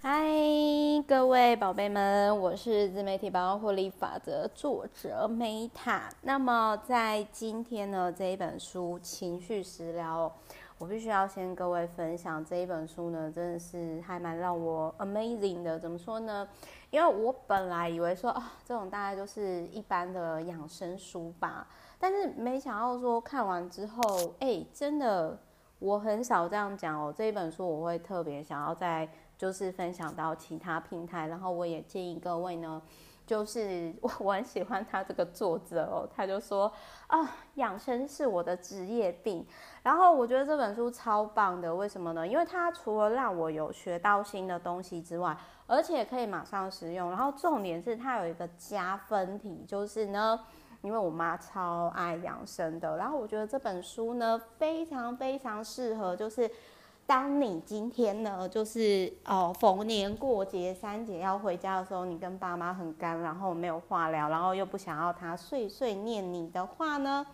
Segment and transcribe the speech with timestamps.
[0.00, 0.24] 嗨，
[1.08, 6.02] 各位宝贝们，我是自媒体百万获利法则作者 Meta。
[6.22, 10.32] 那么在今天呢，这一本书《情绪食疗》，
[10.78, 15.76] 我必须要先各位分享这一本书呢，真的是还蛮让我 amazing 的。
[15.76, 16.48] 怎么说呢？
[16.90, 21.66] 因为我本来以为说啊，这种大概就是一般的养生书吧，
[21.98, 25.36] 但是没想到说看完之后，哎，真的
[25.80, 27.12] 我很少这样讲哦。
[27.14, 29.08] 这一本书我会特别想要在。
[29.38, 32.82] 就是分享到其他平台，然后我也建议各位呢，
[33.24, 36.70] 就是我我很喜欢他这个作者哦，他就说
[37.06, 39.46] 啊，养生是我的职业病，
[39.84, 42.26] 然后我觉得这本书超棒的，为什么呢？
[42.26, 45.36] 因为它除了让我有学到新的东西之外，
[45.68, 50.40] 而且可以马上使用，然后重点是它有一个加分题，就是呢，
[50.82, 56.50] 因为我妈超爱养生的，然后我觉得这本书呢非常非常适合，就是。
[57.08, 67.26] 当你今天呢，就是哦，逢年过节、三节要回家的时候，你跟爸妈很干，然后没有话聊，然后又不想要他碎碎念你的话呢，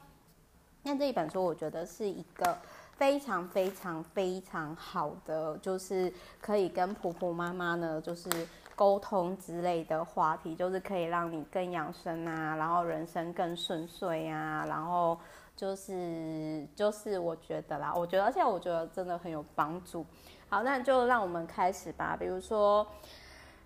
[0.85, 2.57] 那这一本书我觉得是一个
[2.93, 8.31] 非常非常非常好的，就是可以跟婆婆妈妈呢，就是
[8.77, 15.19] 沟通之类的话题，就是可以让你更养生啊，然后人生更顺遂啊，然后。
[15.57, 20.05] 就是就是我觉得啦，我觉得而且我觉得真的很有帮助。
[20.49, 22.17] 好，那就让我们开始吧。
[22.19, 22.87] 比如说，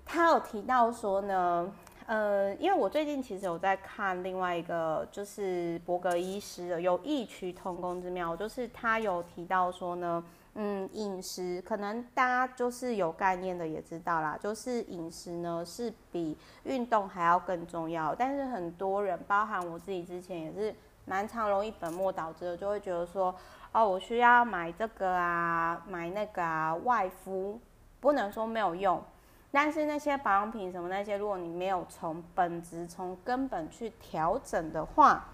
[0.04, 1.72] 他有提到说呢，
[2.06, 10.22] 呃，因为我最近其实有在看另外一个，就是伯格医师的有异曲同工之妙，就是他有提到说呢，
[10.54, 18.14] 嗯，饮食可能大家就是有概念的也知道啦，就是饮食呢是比运动还要更重要。
[18.14, 20.74] 但是很多人，包含我自己之前也是。
[21.08, 23.34] 蛮常容易本末倒置的，就会觉得说，
[23.72, 27.58] 哦，我需要买这个啊，买那个啊，外敷，
[27.98, 29.02] 不能说没有用，
[29.50, 35.24] 但是那些保养品什么那些，如果你没有从本质、从根本去调整的话，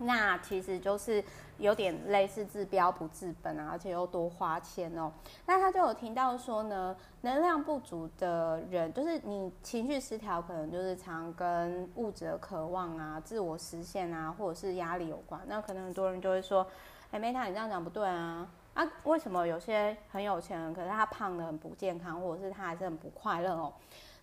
[0.00, 1.22] 那其实就是
[1.62, 5.12] 有点类似治标不治本啊，而且又多花钱哦。
[5.46, 15.40] 那他就有听到说呢，能量不足的人，就是你情绪失调，可能就是常跟物质的渴望啊、自我实现啊，或者是压力有关。
[15.46, 16.66] 那可能很多人就会说，
[17.12, 18.48] 哎，Meta，你这样讲不对啊。
[18.74, 23.72] 啊，为什么有些很有钱人，可是他胖得很不健康，或者是他还是很不快乐哦？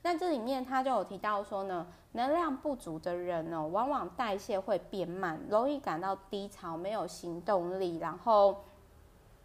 [0.01, 8.63] 那这里面他就有提到说呢，能量不足的人呢，往往代谢会变慢，容易感到低潮，没有行动力，然后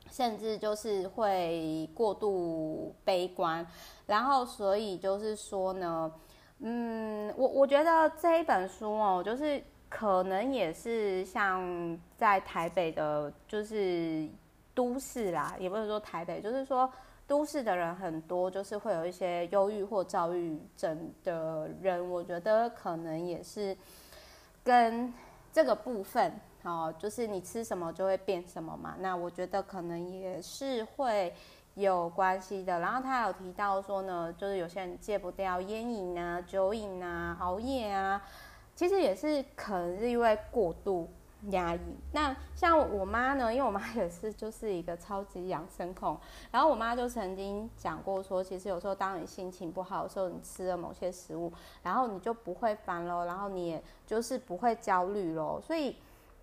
[0.09, 3.67] 甚至就是会过度悲观，
[4.07, 6.13] 然后所以就是说呢，
[6.61, 14.29] 嗯，我我觉得这一本书哦，就是可能也是像在台北的，就是
[14.73, 16.89] 都市啦，也不是说台北，就是说。
[17.27, 23.77] 都市的人很多，就是会有一些忧郁或躁郁症的人，我觉得可能也是
[24.63, 25.13] 跟
[25.53, 26.33] 这个部分
[26.65, 28.95] 哦，就是你吃什么就会变什么嘛。
[28.99, 31.33] 那我觉得可能也是会
[31.75, 32.79] 有关系的。
[32.81, 38.23] 然后他有提到说呢，就是有些人戒不掉烟瘾啊、酒瘾啊、熬夜啊，
[38.75, 41.09] 其实也是可能是因为过度。
[41.51, 41.81] 压抑。
[42.13, 46.19] 那像我妈呢，因为我妈也是就是一个超级养生控，
[46.51, 55.61] 然后我妈就曾经讲过说，其实有时候当你心情不好的时候，你吃了某些食物，然后你就不会烦咯，然后你也就是不会焦虑咯。
[55.63, 55.97] 所以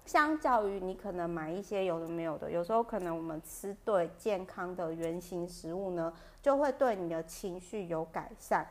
[0.05, 8.67] 相较于你可能买一些有的没有的，有时候可能我们吃对健康的原型食物呢，就会对你的情绪有改善，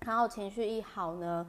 [0.00, 1.46] 然后情绪一好呢。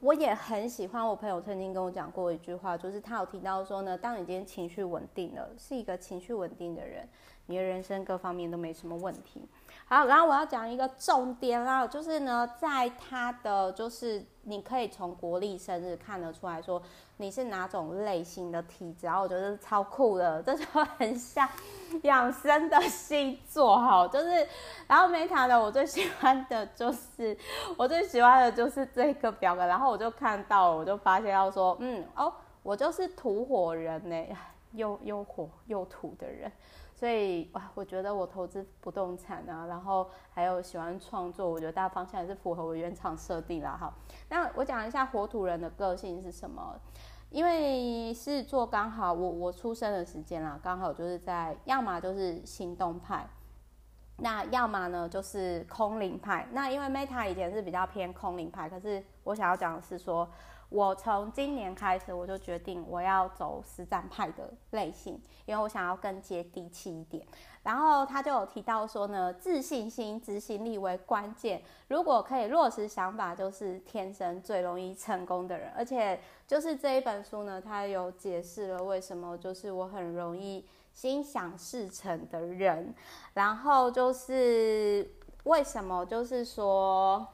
[0.00, 7.06] 我也很喜欢，我朋友曾经跟我讲过一句话，就是他有提到说呢，当你今天情绪稳定了，是一个情绪稳定的人，
[7.44, 9.46] 你的人生各方面都没什么问题。
[9.84, 16.80] 好，然后我要讲一个重点啦，就是呢，在他的就是你可以从国历生日看得出来说
[17.20, 20.64] 你是哪种类型的体质，然后我觉得超酷的，这就
[20.96, 21.46] 很像
[22.02, 24.48] 养生的星座哈，就是
[24.86, 27.36] 然后 Meta 的我最喜欢的就是
[27.76, 34.26] 我最喜欢的就是这个表格，然后我就看到了，我就发现要说，嗯哦，我就是土火人呢，
[34.72, 36.50] 又又火又土的人。
[36.94, 43.74] 所以哇，我觉得我投资不动产啊，然后还有喜欢创作，我觉得大方向也是符合我原厂设定啦。
[43.80, 43.90] 哈，
[44.28, 46.78] 那我讲一下火土人的个性是什么？
[47.30, 53.26] 因为狮子座刚好我我出生的时间啦，刚好就是在要么就是行动派，
[54.18, 56.46] 那要么呢就是空灵派。
[56.52, 60.28] 那因为 Meta 以前是比较偏空灵派，可是我想要讲的是说。
[60.70, 67.26] 我从今年开始，我就决定我要走实战派的类型，因为我想要更接地气一点。
[67.64, 71.60] 然后他就有提到说呢，自信心、执行力为关键。
[71.88, 75.72] 如果可以落实想法，就是天生最容易成功的人。
[75.76, 80.64] 而且就是这一本书呢，他有解释了为什么就是我很容易
[80.94, 82.94] 心想事成的人。
[83.34, 85.10] 然后就是
[85.44, 87.26] 为什么就是说。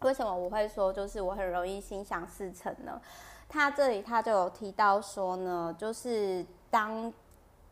[0.00, 3.00] 为什么我会说就是我很容易心想事成呢？
[3.48, 7.12] 他这里他就有提到说呢，就是当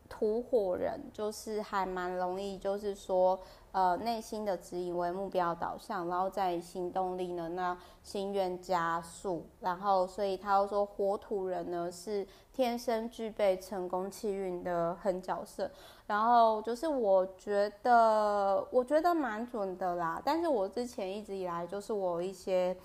[0.07, 3.39] 土火人，就是还蛮容易，就是说。
[3.71, 15.69] 呃，内心的指引为目标导向，然后在行动力呢，那心愿加速，然后所以他又说火土人呢是天生具备成功气运的狠角色，
[16.09, 22.75] 然后就是我觉得我觉得蛮准的啦，但是我之前一直以来就是我一些。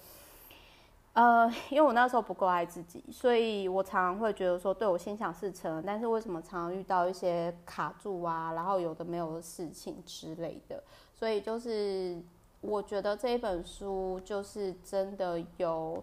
[1.15, 10.83] 呃，因为我那时候不够爱自己，所以我常常会觉得说，对我心想事成，但是为什么常常遇到一些卡住啊，然后有的没有的事情之类的，
[11.15, 12.21] 所以就是
[12.61, 16.03] 我觉得这一本书就是真的有，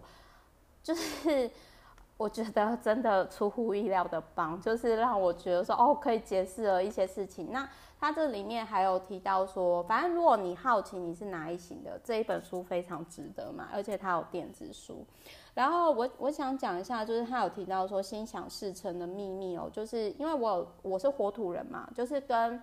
[0.82, 1.50] 就是。
[2.22, 7.50] 我觉得真的出乎意料的棒，就是让我觉得说哦，可以解释了一些事情。
[7.50, 15.04] 那它这里面还有提到说，反正如果你好奇你是哪一型的，这一本书非常值得嘛，而且它有电子书。
[15.54, 22.62] 然后我我想讲一下，就是他有提到说心想事成的秘密哦，就是因为我我是火土人嘛，就是跟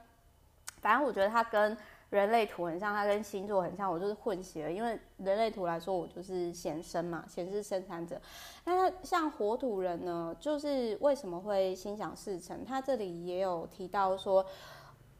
[0.81, 1.77] 反正我觉得他跟。
[2.09, 4.71] 人类图很像，它跟星座很像，我就是混血了。
[4.71, 8.19] 因为人类图来说，我就是显生嘛，显示生产者。
[8.65, 12.65] 那像火土人呢，就是为什么会心想事成？
[12.65, 14.43] 他这里也有提到说，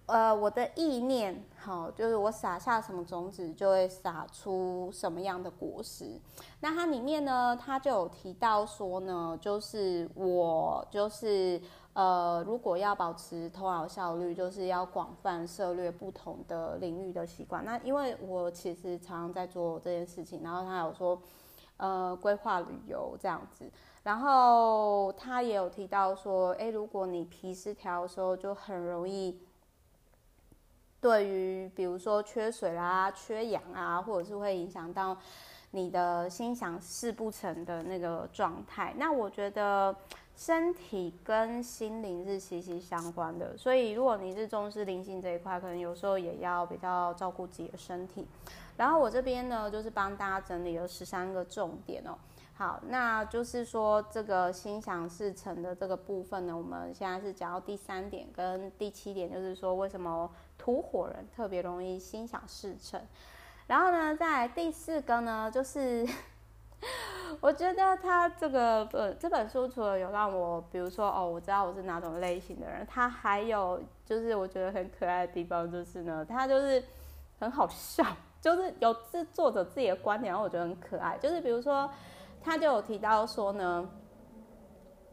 [0.08, 6.20] 呃，我的意念，好，就是我撒下什么种子，就会撒出什么样的果实。
[6.62, 11.62] 那它里面呢，它就有提到说呢，就是我就是。
[12.00, 17.66] 呃，如果要保持头脑效率，就是要广泛涉猎不同的领域的习惯。
[17.66, 21.22] 那因为我其实常常在做这件事情，然后他有说，
[21.76, 23.70] 呃，规划旅游这样子，
[24.02, 29.38] 然后他也有提到说，诶，如果你脾失调的时候，就很容易
[31.02, 35.18] 对于比如说缺水啦、缺氧啊，或者是会影响到
[35.72, 38.94] 你的心想事不成的那个状态。
[38.98, 39.94] 那我觉得。
[40.40, 48.26] 身体跟心灵是息息相关的，所以如果你是重视灵性这一块，可能有时候也要比较照顾自己的身体。
[48.78, 52.18] 然后我这边呢，就是帮大家整理了十三个重点哦。
[52.54, 63.02] 好，那就是说这个心想事成的这个部分呢，我们现在是讲到第三点跟第七点，就是说为什么土火人特别容易心想事成。
[63.68, 66.08] 然后呢，在第四个呢，就是。
[67.42, 76.84] 我觉得他这个呃这本书除了有让我，比如说哦，我知道我是哪种类型的人，他还有就是我觉得很可爱的地方，就是呢，他就是
[77.40, 78.04] 很好笑，
[78.42, 81.18] 就是有自作者自己的观点，然后我觉得很可爱。
[81.18, 81.90] 就是比如说，
[82.42, 83.90] 他就有提到说呢，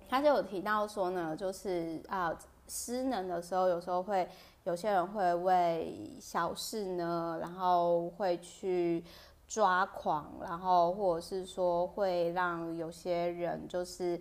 [0.09, 2.37] 他就有提到说呢，就是啊，
[2.69, 4.29] 失能的时候，有时候会
[4.65, 9.05] 有些人会为小事呢，然后会去。
[9.47, 14.21] 抓狂，然后或者是说会让有些人就是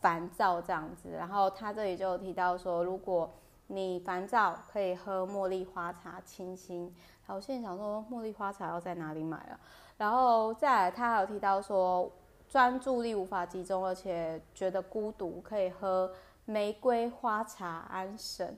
[0.00, 3.32] 烦躁这样子，然后他这里就有提到说，如果
[3.68, 6.94] 你烦躁，可以喝茉莉花茶清新。
[7.26, 9.58] 好，我现在想说茉莉花茶要在哪里买啊？
[9.96, 12.12] 然后再来，他还有提到说，
[12.48, 16.12] 专注力无法集中，而且觉得孤独，可以喝
[16.44, 18.56] 玫瑰花茶安神。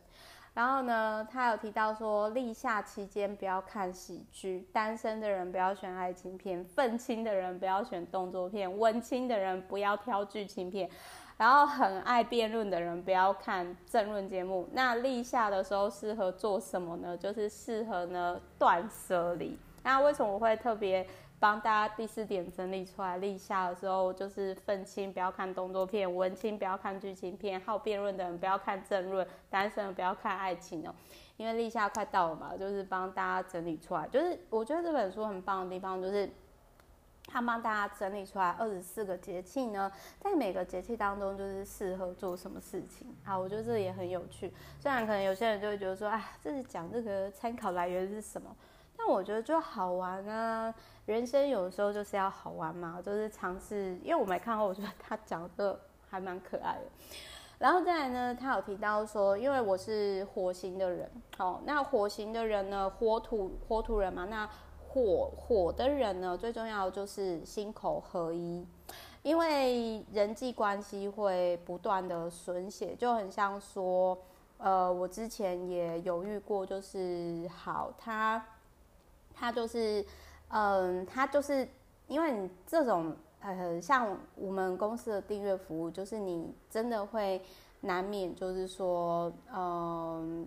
[0.59, 10.91] 然后呢，他有提到说，立夏期间不要看喜剧，单身的人不要选爱情片，愤青的人不要选动作片，文青的人不要挑剧情片，
[11.37, 14.69] 然后很爱辩论的人不要看政论节目。
[14.73, 17.17] 那立夏的时候适合做什么呢？
[17.17, 19.57] 就是适合呢断舍离。
[19.85, 21.07] 那为什么我会特别？
[21.41, 30.93] 帮大家第四点整理出来，立夏的时候就是愤青不要看动作片，文青不要看剧情片，好辩论的人不要看政论，单身不要看爱情哦，
[31.37, 34.09] 因为立夏快到了嘛，就是帮大家整理出来。
[34.09, 36.29] 就是我觉得这本书很棒的地方，就是
[37.27, 44.53] 他帮大家整理出来二十四个节气呢，在每个节气当中就是适合做什么事情啊，我觉得这也很有趣。
[44.81, 48.57] 虽然可能有些人就会觉得说，哎，这是讲这个参考来源是什么？
[48.99, 50.75] 但我觉得就好玩啊。
[51.07, 53.97] 人生有时候就是要好玩嘛，就是尝试。
[54.03, 56.83] 因为我没看过，我觉得他讲的还蛮可爱的。
[57.59, 64.49] 然后再来呢，他有提到说，因为我是火型的人，好，那火型的人呢，火土火土人嘛，那
[64.89, 68.67] 火火的人呢，最重要就是心口合一。
[69.23, 74.17] 因为人际关系会不断的损血，就很像说，
[74.59, 78.43] 呃，我之前也犹豫过，就是好，他
[79.39, 80.05] 他就是，
[80.49, 81.69] 嗯、他就是
[82.07, 83.15] 因为你这种。
[83.41, 87.41] 呃，像我们公司的订阅服务，就是你真的会
[87.81, 90.45] 难免，就是说，嗯，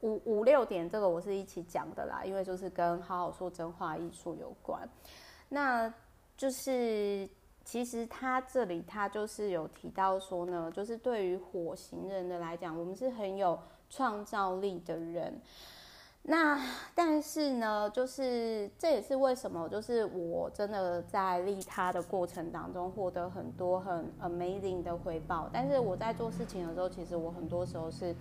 [0.00, 4.88] 五五六点这个我是一起讲的啦，因为就是跟好好说真话艺术有关。
[5.50, 5.92] 那
[6.34, 7.28] 就是
[7.66, 13.58] 其实他这里他就是有提到说呢，就是对于火星人的来讲，我们是很有
[13.90, 15.38] 创造力的人。
[16.24, 16.56] 那
[16.94, 25.50] 但是呢，就是这也是为什么，就是我真的在利他的过程当中获得很多很 amazing 的回报。
[25.52, 28.14] 但是我在做事情的时候，其实我很多时候是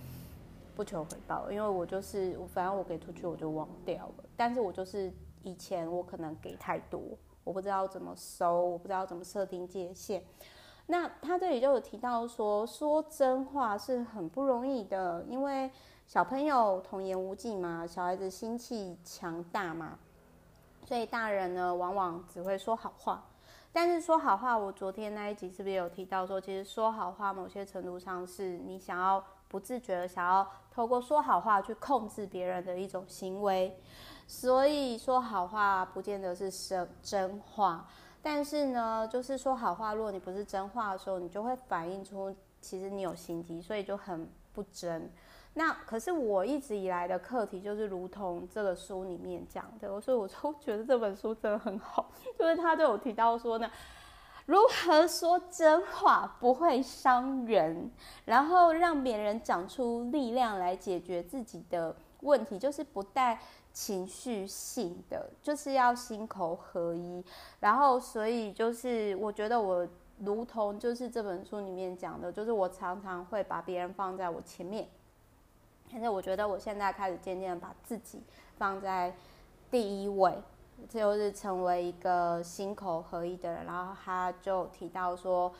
[0.75, 4.23] 不求回报，因为我就是反正我给出去我就忘掉了。
[4.35, 6.99] 但是我就是以前我可能给太多，
[7.43, 10.23] 我不知道怎么收，我不知道怎么设定界限。
[10.87, 15.69] 那他这里就有提到说，说真话是很不容易的，因为。
[16.11, 19.97] 小朋友童言无忌嘛，小孩子心气强大嘛，
[20.85, 23.23] 所以大人呢往往只会说好话。
[23.71, 33.73] 但是说好话，我昨天那一集是不是有提到说，其实说好话某些程度上是你想要不自觉的想要透过说好话去控制别人的一种行为。
[34.27, 37.87] 所以说好话不见得是真真话，
[38.21, 45.09] 但是呢，就是说好话，如果你不是真话的时候，你就会反映出其实你有心机，所以就很不真。
[45.53, 53.69] 那可是我一直以来的课题，就是如同这个书里面讲的，所以我就觉得这本书真的很好， 就是他就有提到说呢，
[54.45, 57.91] 如何说真话不会伤人，
[58.23, 63.37] 然后让别人长出力量来解决自己的问题，就是不带
[63.73, 67.21] 情绪性的，就是要心口合一。
[67.59, 69.85] 然后所以就是我觉得我
[70.19, 74.87] 如同就是这本书里面讲的，就是我常常会把别人放在我前面。
[75.91, 78.23] 但是我觉得我现在开始渐渐把自己
[78.55, 79.13] 放在
[79.69, 80.33] 第一位，
[80.87, 83.65] 就是成为一个心口合一的人。
[83.65, 85.51] 然后他就提到说，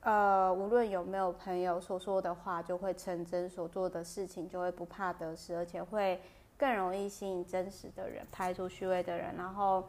[0.00, 6.20] 呃，无论有没有朋友所说的话，就会成真；所做的事情就会不怕得失，而且会
[6.58, 9.34] 更容易吸引真实的人，排除虚伪的人。
[9.36, 9.84] 然后，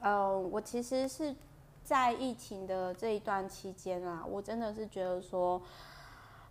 [0.00, 1.34] 呃，我其实是
[1.84, 5.60] 在疫情的这一段期间啊，我真的是觉得说。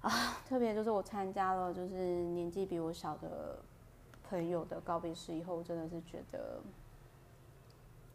[0.05, 1.95] 啊，特别就是我参加了就是
[2.25, 3.57] 年纪比我小的
[4.29, 6.62] 朋友的告别式以后，真的是觉得，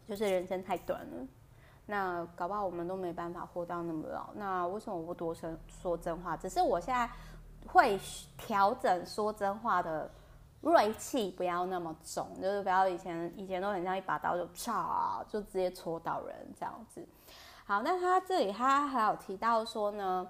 [0.07, 1.27] 就是人生太短了。
[1.85, 4.29] 那搞不好我们都没办法活到那么老。
[4.35, 6.37] 那为什么我不多说说真话？
[6.37, 7.09] 只是我现在
[7.67, 7.99] 会
[8.37, 10.09] 调整说真话的
[10.61, 17.05] 锐气，不要那么重，就是不要以前以前都很像一把刀就啪就直接戳到人这样子。
[17.65, 20.25] 好，那他这里他还有提到说呢，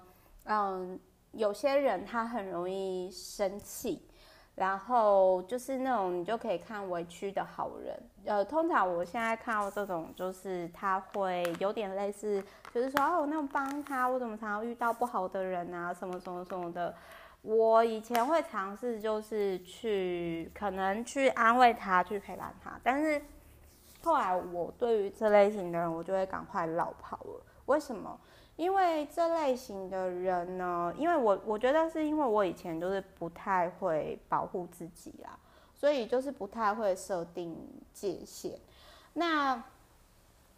[0.46, 0.98] 嗯。
[1.32, 4.06] 有些人他很容易生气，
[4.54, 8.02] 然后就是那种你就可以看委屈的好人。
[8.24, 16.94] 呃，通常我现在看到这种，就是他会有点类似，就是说哦，那种帮他，我怎么常常遇到不好的人啊，什么什么什么的。
[17.40, 23.20] 我以前会尝试，就是去可能去安慰他，去陪伴他，但是
[24.04, 27.42] 后来我对于这类型的人，我就会赶快绕跑了。
[27.66, 28.16] 为什么？
[28.62, 35.36] 因为这类型的人呢，因为我我觉得是因为我以前就是不太会保护自己啦，
[35.74, 37.56] 所以就是不太会设定
[37.92, 38.56] 界限。
[39.14, 39.60] 那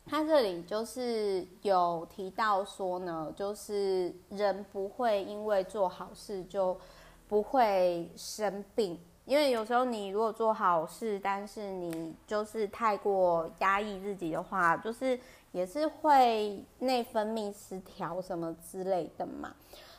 [0.04, 6.78] 他这里就是有提到说呢，就是人不会因为做好事就
[7.26, 15.18] 不会生病，因为有时候你如果做好事，但是你就是太过压抑自己的话，就是。
[15.54, 19.54] 也是会内分泌失调什么之类的嘛，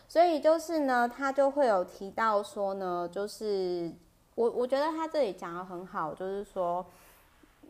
[0.05, 3.89] 所以就是呢，他就会有提到说呢，就是
[4.35, 6.85] 我我觉得他这里讲得很好，就是说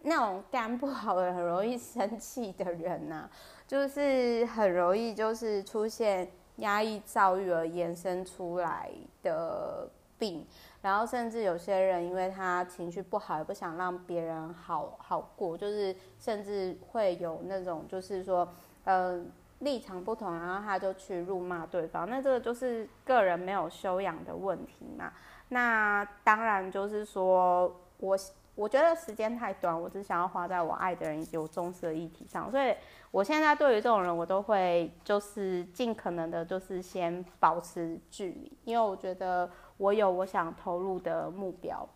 [0.01, 3.29] 那种肝不好的、很容易生气的人呐、啊，
[3.67, 8.89] 就是很容易就是出现压抑躁郁而延伸出来
[9.21, 9.87] 的
[10.17, 10.43] 病。
[10.85, 18.47] 然后甚至有些人，因为他情绪不好，也不想让别人好好过，就是甚至会有那种，就是说，
[18.83, 19.19] 呃，
[19.61, 22.07] 立场不同，然后他就去辱骂对方。
[22.07, 25.11] 那这个就是个人没有修养的问题嘛。
[25.49, 28.15] 那当然就是说，我
[28.53, 32.71] 我觉得时间太短，我只想要花在我爱的人以及我重视的议题上，所以
[33.09, 39.49] 我现在对于这种人，我都会就是尽可能的，就是先保持距离，因为我觉得。
[39.77, 41.87] 我有我想投入的目标，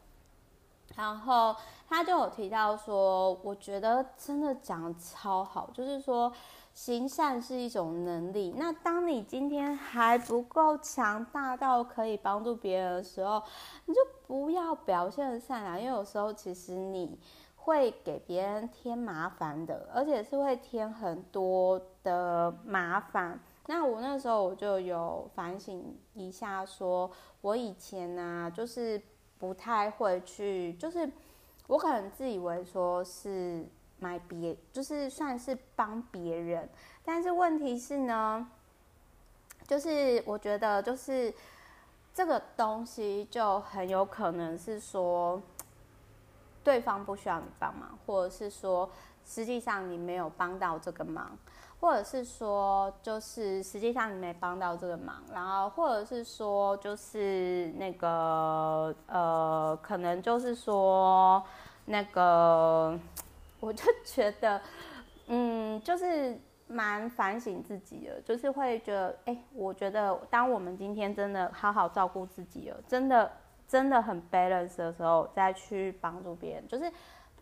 [0.96, 1.56] 然后
[1.88, 6.32] 他就有提到说，我觉得真的讲超好，就是说，
[6.74, 8.54] 行善是一种能力。
[8.58, 13.42] 那当你今天还不够强大到可以帮助别人的时候，
[13.86, 17.18] 你就不要表现善良，因为有时候其实你
[17.56, 23.40] 会给别人添麻烦的，而且是会添很多的麻烦。
[23.70, 27.12] 那我那时候我就有反省一下，说
[27.42, 29.00] 我以前呢、啊，就是
[29.38, 31.08] 不太会去，就是
[31.68, 33.64] 我可能自以为说是。
[34.02, 36.70] 买别就是算是帮别人，
[37.04, 38.50] 但是问题是呢，
[39.68, 41.34] 就是我觉得就是
[42.14, 45.42] 这个东西就很有可能是说
[46.64, 48.90] 对方不需要你帮忙，或者是说
[49.26, 51.38] 实际上你没有帮到这个忙，
[51.80, 61.44] 或者是说就是实际上你没帮到这个忙，然后或者是说就是那个呃，可能就是说
[61.86, 63.00] 那个。
[63.62, 64.62] 我就觉得，
[65.28, 73.30] 嗯，就是蛮反省自己的，就是会觉得，哎、我觉得当我们今天真的好好照顾自己了，真的
[73.68, 76.90] 真的很 balance 的时候，再去帮助别人，就是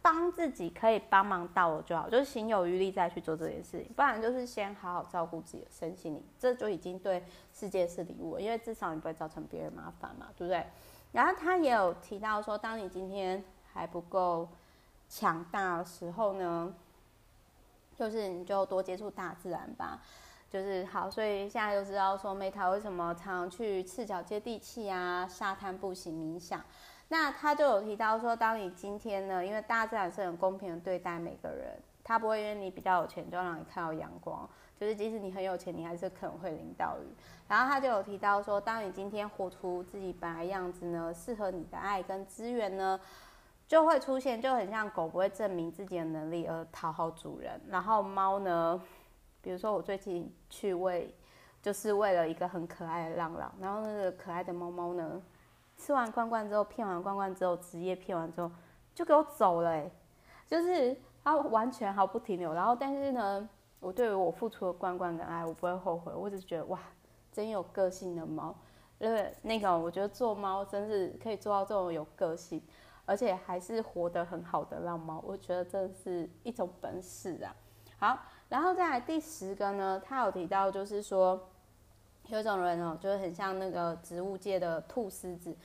[0.08, 7.22] 帮自己可以帮忙到我就好，就是心有余力再去做这件事情，不然就是先好好照顾自己的身心灵，这就已经对
[7.54, 10.66] 世界是礼物了，因为至少你不会造成别人麻烦嘛，对不对？
[11.12, 14.48] 然后他也有提到说，当你今天还不够。
[15.10, 16.76] 强大的时候呢，
[17.96, 20.02] 就是你就多接触大自然吧，
[20.50, 21.10] 就是好。
[21.10, 26.62] 所以现在就知道说，Meta 为什么常去赤脚接地气啊，沙滩步行冥想。
[27.10, 34.50] 那他就有提到说，当你今天呢，因为大自然是很公平的对待每个人，他不会因为你比较有钱就让你看到阳光，
[34.80, 37.08] 就是即使你很有钱，你还是可能会淋到雨。
[37.48, 43.00] 然后他就有提到说，当你今天活出自己本来样子呢，适合你的爱跟资源呢。
[43.68, 48.82] 就会出现，就很像狗不会证明自己的能力而讨好主人，然后猫呢，
[49.42, 51.14] 比如说我最近去喂，
[51.62, 55.22] 就是喂了一个很可爱的浪浪，然后那个可爱的猫猫呢，
[55.78, 58.52] 吃完罐罐之后，骗完罐罐之后，职业骗完之后，
[58.94, 59.92] 就给我走了，欸，
[60.46, 63.48] 就是它完全毫不停留，然后但是呢，
[63.80, 66.80] 我对于我付出的罐罐的爱，我不会后悔，我只是觉得哇，
[67.32, 68.56] 真有个性的猫，
[69.00, 72.62] 因为那个我觉得做猫真是可以做到这种有个性。
[73.10, 77.56] 而且还是活得很好的浪猫，我觉得真的是一种本事啊。
[77.98, 81.48] 好，然后再来第十个呢，他有提到就是说，
[82.30, 85.56] 有一种人哦，就是很像那个植物界的兔狮子，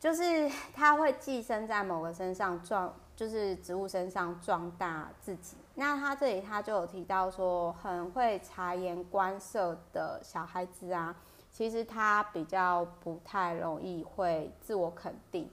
[0.00, 5.56] 就是他会寄生在某个身上壮，就是植物身上壮大自己。
[5.76, 11.14] 那他这里他就有提到说，很会察言观色的小孩子啊，
[11.52, 15.48] 其实他比较不太容易会自我肯定。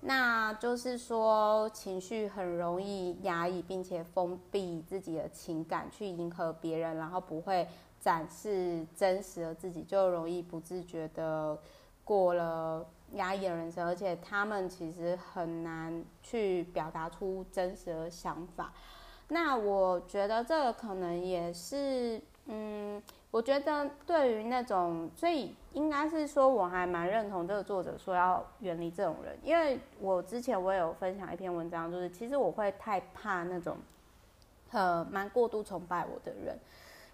[0.00, 7.66] 那就是说，情绪很容易压抑，并且封闭自己的情感去迎合别人，然后不会
[8.08, 11.58] 展示真实的自己，就容易不自觉的
[12.04, 18.72] 过了压抑的人生，而且他们其实很难去表达出真实的想法。
[19.28, 23.02] 那我觉得这个可能也是，嗯。
[23.30, 33.76] 我觉得对于那种，所以应该是说，我还蛮认同这个作者说要远离这种人，因为我之前我有分享一篇文章，就是其实我会太怕那种，
[34.70, 36.58] 呃，蛮过度崇拜我的人，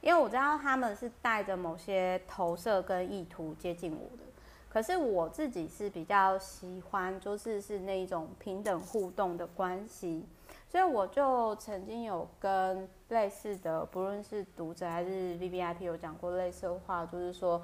[0.05, 4.23] 因为我知道他们是带着某些投射跟意图接近我的，
[4.69, 10.27] 可是我自己是比较喜欢，就是是那一种平等互动的关系。
[10.69, 17.63] 所以我就曾经有跟类似的，不论是读者还是 VVIP 有讲过类似的话，就是说，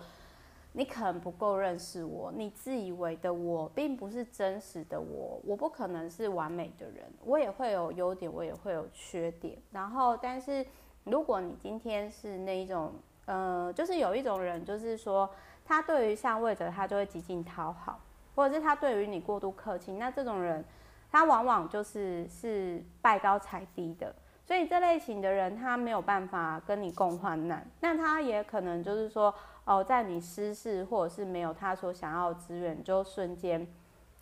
[0.72, 9.58] 你可能不够认识我，你自以为的我，并不是真实的我，我不可能是完美的人，我也会有优点，我也会有缺点。
[9.72, 10.64] 然后，但是
[11.04, 12.92] 如果你今天是那一种，
[13.26, 15.28] 呃，就是有一种人，就是说，
[15.64, 18.00] 他对于上位者，他就会极尽讨好，
[18.34, 20.64] 或者是他对于你过度客气，那这种人。
[21.12, 24.14] 他往往就是是拜高踩低的，
[24.46, 27.66] 所以这类型的人他没有办法跟你共患难。
[27.80, 29.34] 那他也可能就是说，
[29.64, 33.66] 哦，在你失势或者是没有他所想要的资源，就瞬间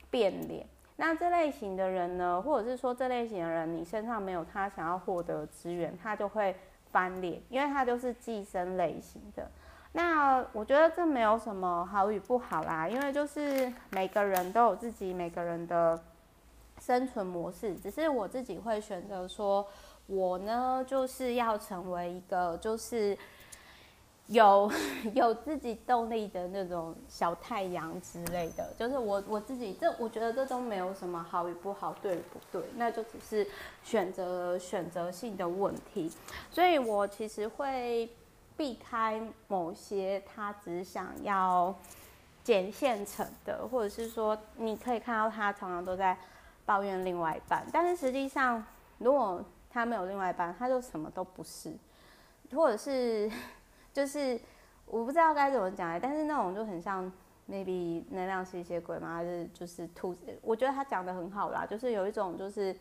[0.09, 0.67] 变脸。
[0.97, 6.57] 那这类型的人呢，或者是说这类型的人，你身上没有他想要获得资源，他就会
[6.90, 9.51] 翻脸，因为它就是寄生类型的。
[9.92, 15.98] 那我觉得这没有什么好与不好啦，因为就是每个人都有自己每个人的。
[16.81, 19.66] 生存模式，只是我自己会选择说，
[20.07, 23.18] 我呢就是要成为一个，就是
[24.29, 24.71] 有
[25.14, 33.47] 有自己动力的那种小太阳之类的，就是我我自己这我觉得这都没有什么好与不好，对与不对，那就只是
[33.83, 36.12] 选择选择性的问题。
[36.51, 38.09] 所以我其实会
[38.55, 41.75] 避开某些他只想要
[42.45, 46.14] 捡现成的，或者是说你可以看到他常常都在
[46.67, 48.62] 抱怨另外一半，但是实际上
[48.99, 51.73] 如果他没有另外一半，他就什么都不是，
[52.53, 53.31] 或者是。
[53.99, 54.41] 就是
[54.87, 57.11] 我不知道该怎么讲哎，但是那种就很像
[57.51, 60.39] maybe 能量吸血鬼嘛，还是就是兔子？
[60.41, 62.73] 我觉得他讲的很好啦，就是有一种就是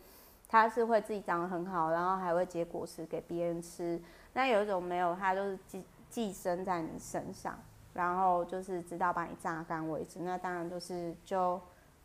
[0.48, 4.00] 他是会自己长得很好，然后还会结果实给别人吃。
[4.32, 7.58] 那有一种没有，他就是寄寄生在你身上，
[7.94, 10.20] 然后就是直到把你榨干为止。
[10.20, 11.60] 那当然就是就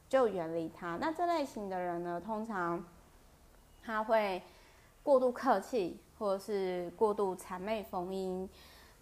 [0.10, 0.98] 就远离他。
[1.00, 2.84] 那这类型的人呢，通常
[3.84, 4.42] 他会
[5.04, 8.50] 过度客气，或者是过度谄媚逢迎。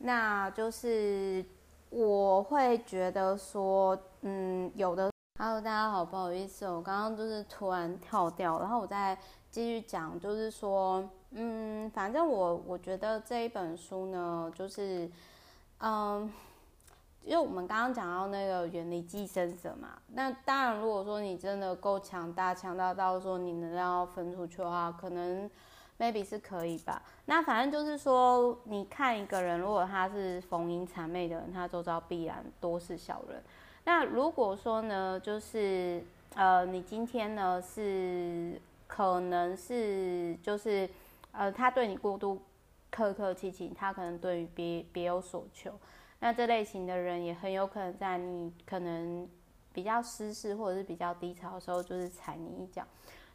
[0.03, 1.45] 那就是
[1.91, 5.11] 我会觉得说，嗯，有的。
[5.37, 9.15] Hello，大家好，不好意思，我刚刚就是突然跳掉，然后我再
[9.51, 15.07] 继续讲，就是说，嗯，反正我我觉得这一本书呢，就是，
[15.77, 16.31] 嗯，
[17.23, 25.47] 因为我们刚刚讲到那个远离寄生者嘛，那当然，如果说你真的够强大，强大到说你能量要分出去的话，可能。
[26.01, 33.39] Maybe 是可以吧，那反正就是说，你看一个人，如果他是逢迎谄媚的人，他周遭必然多是小人。
[33.83, 40.89] 那如果说呢，就是呃，你今天呢是可能是就是
[41.33, 42.41] 呃，他对你过度
[42.89, 45.71] 客客气气，他可能对于别别有所求。
[46.19, 49.29] 那这类型的人也很有可能在你可能
[49.71, 52.83] 比较失势或者是比较低潮的时候，就是踩你一脚。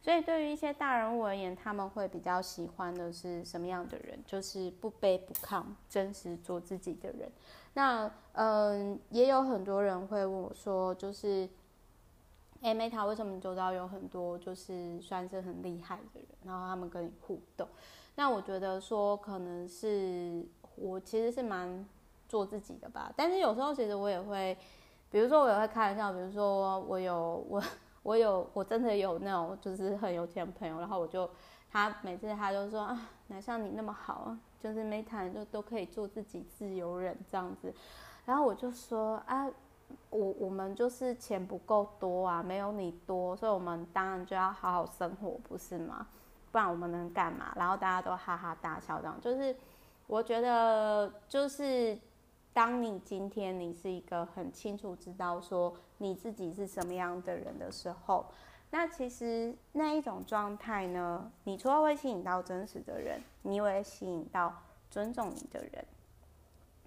[0.07, 4.17] 所以，对于一些大人物而言，他们会比较喜欢的是什么样的人？
[4.25, 7.29] 就是不卑不亢、真实做自己的人。
[7.75, 11.49] 那，嗯，也有很多人会问我说，就是，
[12.61, 17.67] 哎，Meta，为什么周遭有很多就是算是很厉害的人，然后他们跟你互动？
[18.15, 21.85] 那我觉得说，可能是我其实是蛮
[22.29, 23.13] 做自己的吧。
[23.17, 24.57] 但是有时候，其实我也会，
[25.11, 27.61] 比如说我也会开玩笑，比如说我有我。
[28.07, 31.29] 我有，我真的有那种就是很有钱的朋友，然后我就
[31.73, 37.75] 他每次他就说啊，哪像你那么好啊，就是没谈就都可以做自己自由人这样子，
[38.25, 39.51] 然后我就说啊，
[40.11, 46.07] 我我们就是钱不够多啊，没有你多，所以我们当然就要好好生活，不是吗？
[46.53, 47.53] 不然我们能干嘛？
[47.57, 49.57] 然后大家都哈哈大笑，这样就是
[50.07, 51.99] 我觉得就是。
[52.57, 58.27] 当你今天你是一个很清楚知道说你自己是什么样的人的时候，
[58.71, 64.53] 那其实那一种状态呢，你除了会吸引到真实的人，你也会吸引到
[64.91, 65.85] 尊重你的人。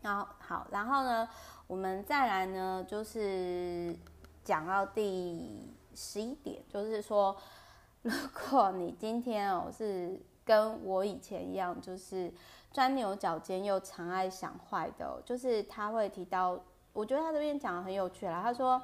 [0.02, 1.28] 然后好，然后呢，
[1.68, 3.96] 我们再来呢，就是
[4.44, 7.36] 讲到第十一点，就是说，
[8.04, 8.12] 如
[8.50, 12.32] 果你今天哦是跟我以前一样，就是。
[12.72, 16.56] 钻牛角尖又常爱想坏的，就是他会提到，
[16.94, 18.44] 我觉得他这边讲的很有趣啦。
[18.44, 18.80] 他说，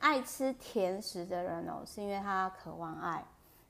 [0.00, 3.24] 爱吃甜食的人哦，是因为他渴望爱。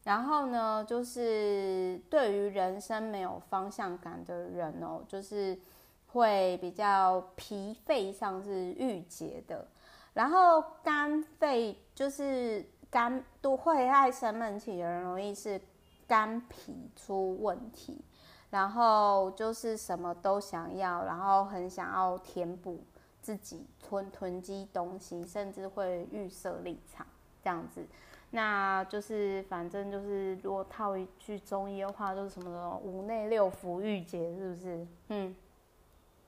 [0.04, 5.58] 然后呢，就是对于人生没有方向感的人哦，就是
[6.06, 9.68] 会比较脾肺上是郁结的。
[10.14, 15.60] 然后肝肺就是肝都会爱生闷气的人，容易是
[16.08, 18.02] 肝脾出问题。
[18.48, 22.82] 然后就是什么都想要，然后很想要填补
[23.20, 27.06] 自己囤囤积东西，甚至会预设立场
[27.42, 27.86] 这样子。
[28.30, 34.86] 那就是反正就是，如果套一句中医的话，就是什么五内六腑郁结，是不是？
[35.08, 35.34] 嗯。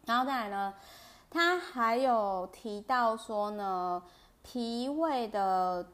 [0.07, 0.74] 然后再来呢，
[1.31, 4.02] 他还有提到说呢，
[4.42, 5.87] 脾胃的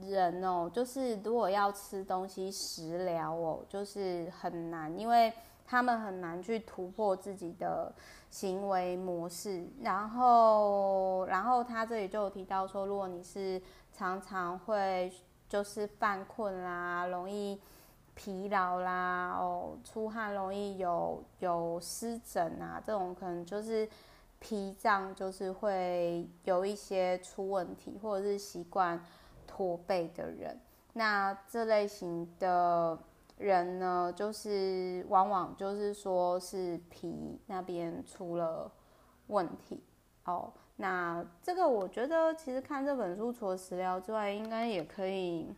[0.00, 5.32] 人哦，就是如果要吃东西食疗哦，就是很难，因为。
[5.72, 7.90] 他们很难去突破自己的
[8.28, 13.58] 行为模式，然后，然后他这里就有提到说，如果你是
[13.90, 15.10] 常常会
[15.48, 17.58] 就是犯困啦，容易
[18.14, 23.88] 疲劳啦，哦，出汗容易有有湿疹啊，这种可能就是
[24.40, 29.02] 脾脏就是会有一些出问题，或者是习惯
[29.46, 30.60] 驼背的人，
[30.92, 32.98] 那这类型的。
[33.42, 38.70] 人呢，就是往往就是说是脾那边出了
[39.26, 39.82] 问题
[40.24, 40.52] 哦。
[40.76, 45.54] 那这个我觉得，其实看这本书除了食疗之外，应该也可以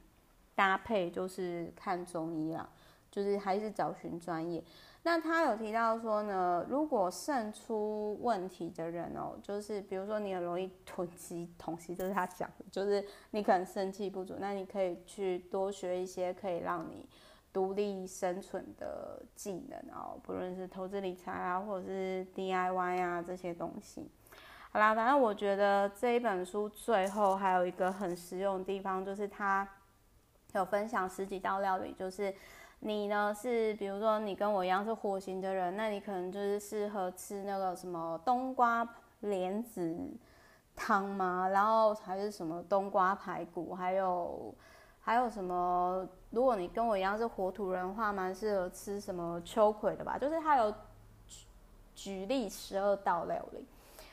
[0.55, 2.69] 搭配，就是看中医啦。
[3.11, 4.61] 就是还是找寻专业。
[5.05, 17.09] 那他有提到说呢，如果肾出问题的人哦，就是比如说你很容易囤积东西，这是他讲的，就是你可能肾气不足，那你可以去多学一些可以让你
[17.55, 24.07] 独立生存的技能哦，不论是投资理财啊，或者是 DIY 啊这些东西。
[24.73, 29.67] 好啦，反正我觉得这一本书最后还有一个很实用的地方，就是他
[30.53, 32.35] 有分享十几道料理，就是。
[32.81, 38.87] 你呢是比如说你跟我一样是火型的人，那你可能就是适合吃那个什么冬瓜
[39.21, 39.97] 莲子
[40.77, 41.49] 汤吗？
[41.49, 44.55] 然后还是什么冬瓜排骨，还有
[45.05, 46.09] 还有什么？
[46.31, 50.17] 如果你跟我一样是火土人的话，蛮适合吃什么秋葵的吧？
[50.17, 50.73] 就是他有
[51.27, 51.47] 举
[51.95, 53.65] 举例十二道料理，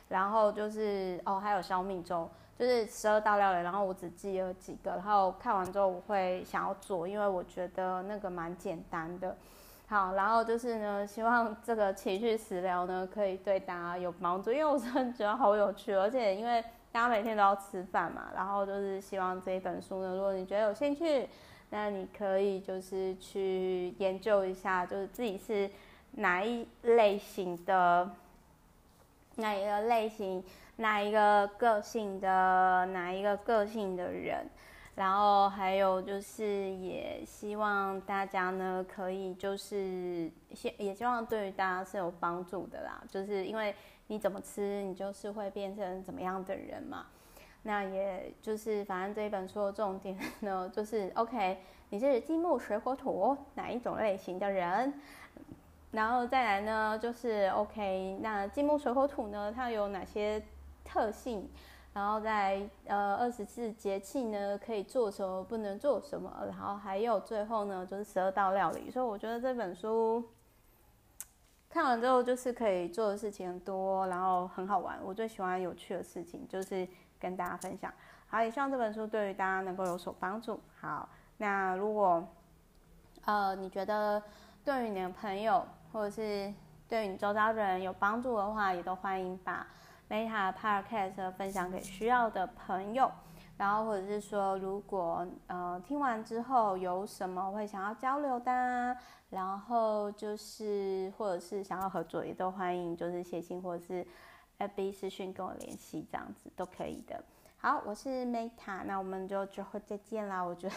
[0.08, 2.28] 然后就是哦还有小米粥。
[2.58, 9.34] 就是十二道料理，然后我只记了几个，然后看完之后我会想要做，因为我觉得那个蛮简单的。
[9.88, 21.28] 好，然后就是呢，希望这个情绪食疗呢可以对大家有帮助，因为我真的觉得好有趣，而且因为大家每天都要吃饭嘛，然后就是希望这一本书呢，如果你觉得有兴趣，
[21.70, 25.68] 那你可以就是去研究一下，就是自己是
[26.12, 28.10] 哪一类型的，
[29.36, 30.44] 哪一个类型。
[30.76, 34.48] 哪一个个性的哪一个个性的人，
[34.94, 43.72] 然后还有就是也希望大家呢可以就是希也希望对于大家是有帮助的啦，就是因为
[44.12, 47.06] 你怎么吃，你就是会变成怎么样的人嘛。
[47.62, 54.92] 那也就是反正这一本书的重点呢， 就是 OK，你是金木水火土哪一种类型的人？
[55.92, 60.42] 然后再来呢，就是 OK，那金木水火土呢，它有哪些？
[60.84, 61.48] 特性，
[61.94, 68.90] 然后在呃二十四节气呢，可以做什么，不能做什么，然后还有最后呢，就是十二道料理。
[68.90, 70.22] 所以我觉得这本书
[71.72, 74.98] 看完之后，就是可以做的事情多，然后很好玩。
[75.02, 76.86] 我最喜欢有趣的事情，就是
[77.18, 77.90] 跟大家分享。
[78.26, 80.60] 好，也希望这本书对于大家能够有所帮助。
[80.78, 81.08] 好，
[81.38, 82.28] 那如果
[83.24, 84.22] 呃你觉得
[84.62, 86.52] 对于你的朋友或者是
[86.86, 89.66] 对于你周遭的人有帮助的话，也都欢迎把。
[90.10, 93.10] Meta Podcast 分享给需要的朋友，
[93.56, 98.96] 然后或者是说，如果呃听完之后有什么会想要交流的，
[99.30, 104.06] 然后就是或者是想要合作，也都欢迎，就是写信或者是
[104.58, 107.22] FB 私讯跟我联系，这样子都可以的。
[107.58, 110.42] 好，我是 Meta，那我们就之后再见啦。
[110.42, 110.74] 我觉得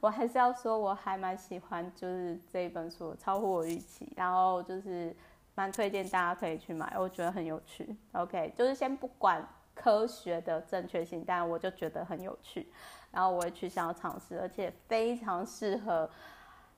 [0.00, 5.14] 我还是要说，我还蛮喜欢就是这一本书，超乎我预期，然后就是。
[5.56, 7.96] 蛮推荐大家可以去买，我觉得很有趣。
[8.10, 9.40] OK，就是先不管
[9.74, 12.66] 科学的正确性，但我就觉得很有趣，
[13.10, 16.08] 然后我会去想要尝试，而且非常适合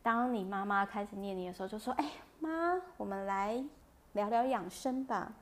[0.02, 3.62] 当你妈妈开始念你的时候，就说：“哎、妈，我们来
[4.14, 5.32] 聊聊养生吧。”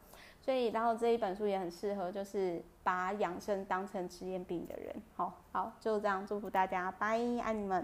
[0.44, 4.94] 所以，然后这一本书也很适合，就是把养生当成职业病的人。
[5.14, 7.82] 好好，就这样，祝福大家，拜，爱你们。